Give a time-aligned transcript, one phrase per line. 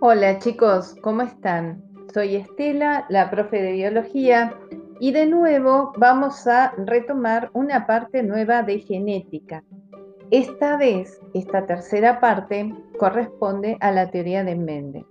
[0.00, 1.82] Hola chicos, ¿cómo están?
[2.14, 4.56] Soy Estela, la profe de biología,
[5.00, 9.64] y de nuevo vamos a retomar una parte nueva de genética.
[10.30, 15.04] Esta vez, esta tercera parte corresponde a la teoría de Mendel.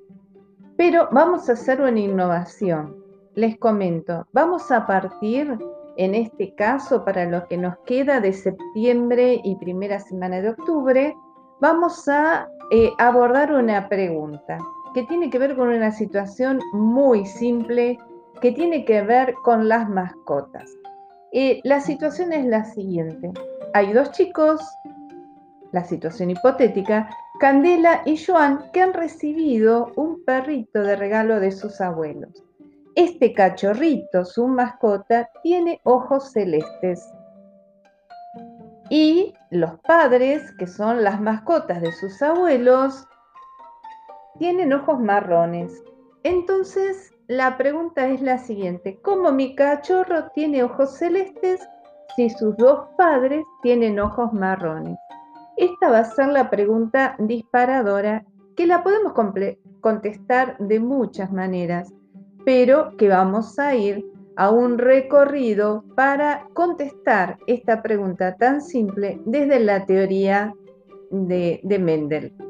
[0.77, 2.95] Pero vamos a hacer una innovación.
[3.35, 5.59] Les comento, vamos a partir,
[5.97, 11.13] en este caso, para lo que nos queda de septiembre y primera semana de octubre,
[11.59, 14.57] vamos a eh, abordar una pregunta
[14.97, 17.99] que tiene que ver con una situación muy simple,
[18.41, 20.75] que tiene que ver con las mascotas.
[21.31, 23.31] Eh, la situación es la siguiente.
[23.75, 24.59] Hay dos chicos,
[25.71, 31.79] la situación hipotética, Candela y Joan, que han recibido un perrito de regalo de sus
[31.79, 32.43] abuelos.
[32.95, 37.07] Este cachorrito, su mascota, tiene ojos celestes.
[38.89, 43.07] Y los padres, que son las mascotas de sus abuelos,
[44.37, 45.83] tienen ojos marrones.
[46.23, 51.59] Entonces, la pregunta es la siguiente, ¿cómo mi cachorro tiene ojos celestes
[52.15, 54.97] si sus dos padres tienen ojos marrones?
[55.57, 59.13] Esta va a ser la pregunta disparadora que la podemos
[59.81, 61.93] contestar de muchas maneras,
[62.45, 64.05] pero que vamos a ir
[64.37, 70.53] a un recorrido para contestar esta pregunta tan simple desde la teoría
[71.09, 72.46] de, de Mendel.